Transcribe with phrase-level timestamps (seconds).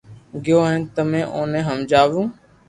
[0.43, 2.21] گيو ھون تمي اووني ھمجاوو